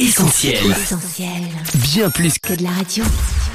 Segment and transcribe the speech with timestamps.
[0.00, 0.56] Essentiel.
[1.74, 3.04] Bien plus que de la radio.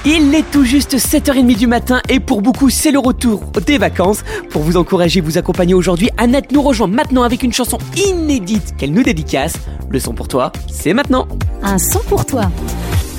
[0.05, 4.23] Il est tout juste 7h30 du matin et pour beaucoup c'est le retour des vacances.
[4.51, 8.93] Pour vous encourager, vous accompagner aujourd'hui, Annette nous rejoint maintenant avec une chanson inédite qu'elle
[8.93, 9.53] nous dédicace.
[9.89, 11.27] Le son pour toi, c'est maintenant.
[11.63, 12.51] Un son pour toi.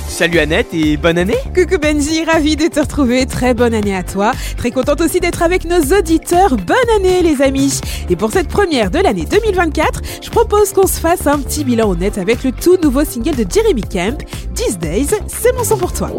[0.07, 1.37] Salut Annette et bonne année.
[1.53, 4.31] Coucou Benji, ravi de te retrouver, très bonne année à toi.
[4.57, 7.81] Très contente aussi d'être avec nos auditeurs, bonne année les amis.
[8.09, 11.91] Et pour cette première de l'année 2024, je propose qu'on se fasse un petit bilan
[11.91, 14.23] honnête avec le tout nouveau single de Jeremy Camp,
[14.55, 16.09] These Days, c'est mon son pour toi.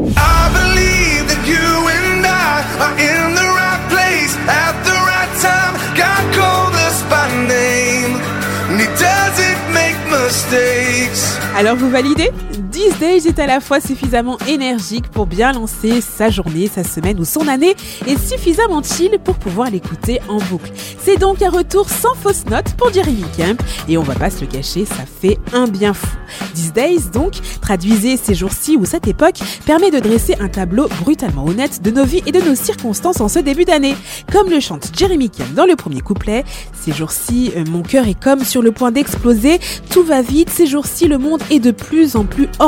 [11.57, 12.31] Alors vous validez?
[12.79, 17.19] These Days est à la fois suffisamment énergique pour bien lancer sa journée, sa semaine
[17.19, 17.75] ou son année
[18.07, 20.71] et suffisamment chill pour pouvoir l'écouter en boucle.
[21.01, 24.43] C'est donc un retour sans fausse note pour Jeremy Camp et on va pas se
[24.43, 26.07] le cacher, ça fait un bien fou.
[26.55, 31.47] These Days donc, traduisez ces jours-ci ou cette époque, permet de dresser un tableau brutalement
[31.47, 33.97] honnête de nos vies et de nos circonstances en ce début d'année.
[34.33, 36.45] Comme le chante Jeremy Camp dans le premier couplet,
[36.81, 39.59] ces jours-ci, euh, mon cœur est comme sur le point d'exploser,
[39.91, 42.68] tout va vite, ces jours-ci, le monde est de plus en plus hors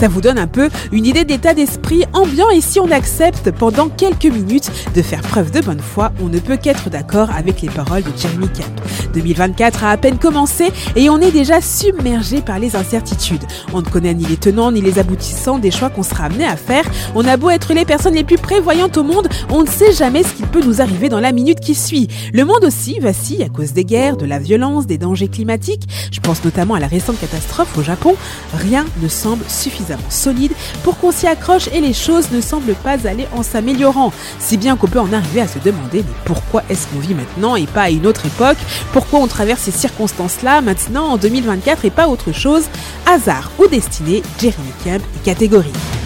[0.00, 3.88] Ça vous donne un peu une idée d'état d'esprit ambiant et si on accepte pendant
[3.88, 7.68] quelques minutes de faire preuve de bonne foi, on ne peut qu'être d'accord avec les
[7.68, 8.70] paroles de Jeremy Camp.
[9.14, 13.42] 2024 a à peine commencé et on est déjà submergé par les incertitudes.
[13.72, 16.56] On ne connaît ni les tenants ni les aboutissants des choix qu'on sera amené à
[16.56, 16.84] faire.
[17.16, 20.22] On a beau être les personnes les plus prévoyantes au monde, on ne sait jamais
[20.22, 22.06] ce qui peut nous arriver dans la minute qui suit.
[22.32, 25.88] Le monde aussi vacille à cause des guerres, de la violence, des dangers climatiques.
[26.12, 28.14] Je pense notamment à la récente catastrophe au Japon.
[28.54, 33.06] Rien ne semble suffisant solide pour qu'on s'y accroche et les choses ne semblent pas
[33.06, 34.12] aller en s'améliorant.
[34.38, 37.66] Si bien qu'on peut en arriver à se demander pourquoi est-ce qu'on vit maintenant et
[37.66, 38.58] pas à une autre époque?
[38.92, 42.64] Pourquoi on traverse ces circonstances-là maintenant en 2024 et pas autre chose?
[43.06, 45.97] Hasard ou destinée, Jeremy Camp est catégorique.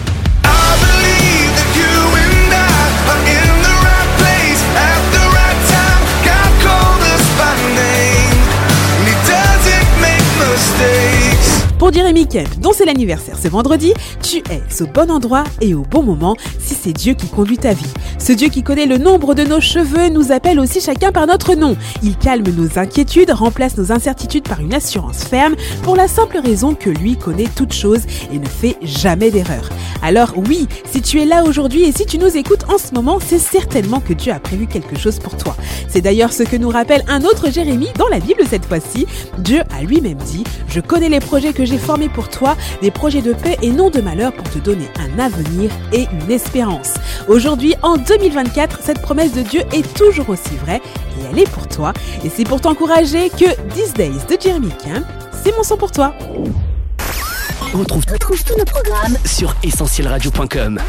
[11.83, 15.81] Pour Jérémy Kemp, dont c'est l'anniversaire ce vendredi, tu es au bon endroit et au
[15.81, 17.91] bon moment si c'est Dieu qui conduit ta vie.
[18.19, 21.55] Ce Dieu qui connaît le nombre de nos cheveux nous appelle aussi chacun par notre
[21.55, 21.75] nom.
[22.01, 26.73] Il calme nos inquiétudes, remplace nos incertitudes par une assurance ferme pour la simple raison
[26.73, 29.67] que lui connaît toutes choses et ne fait jamais d'erreur.
[30.01, 33.19] Alors oui, si tu es là aujourd'hui et si tu nous écoutes en ce moment,
[33.19, 35.57] c'est certainement que Dieu a prévu quelque chose pour toi.
[35.89, 39.05] C'est d'ailleurs ce que nous rappelle un autre Jérémie dans la Bible cette fois-ci.
[39.39, 43.21] Dieu a lui-même dit, je connais les projets que j'ai formé pour toi des projets
[43.21, 46.93] de paix et non de malheur pour te donner un avenir et une espérance.
[47.27, 50.81] Aujourd'hui, en 2024, cette promesse de Dieu est toujours aussi vraie
[51.19, 51.93] et elle est pour toi.
[52.23, 55.03] Et c'est pour t'encourager que These Days de Jeremy Camp,
[55.43, 56.13] c'est mon son pour toi.
[57.73, 60.79] On retrouve, tous nos programmes sur essentielradio.com.